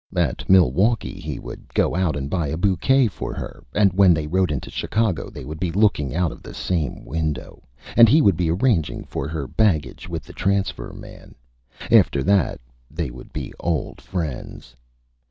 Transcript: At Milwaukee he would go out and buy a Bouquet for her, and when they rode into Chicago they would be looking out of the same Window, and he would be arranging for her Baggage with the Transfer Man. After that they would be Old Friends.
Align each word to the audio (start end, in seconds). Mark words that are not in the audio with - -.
At 0.15 0.49
Milwaukee 0.49 1.19
he 1.19 1.37
would 1.37 1.75
go 1.75 1.95
out 1.95 2.15
and 2.15 2.27
buy 2.27 2.47
a 2.47 2.57
Bouquet 2.57 3.07
for 3.07 3.35
her, 3.35 3.63
and 3.75 3.93
when 3.93 4.15
they 4.15 4.25
rode 4.25 4.49
into 4.51 4.71
Chicago 4.71 5.29
they 5.29 5.45
would 5.45 5.59
be 5.59 5.71
looking 5.71 6.15
out 6.15 6.31
of 6.31 6.41
the 6.41 6.55
same 6.55 7.05
Window, 7.05 7.61
and 7.95 8.09
he 8.09 8.19
would 8.19 8.35
be 8.35 8.49
arranging 8.49 9.03
for 9.03 9.27
her 9.27 9.45
Baggage 9.45 10.09
with 10.09 10.23
the 10.23 10.33
Transfer 10.33 10.91
Man. 10.91 11.35
After 11.91 12.23
that 12.23 12.59
they 12.89 13.11
would 13.11 13.31
be 13.31 13.53
Old 13.59 14.01
Friends. 14.01 14.75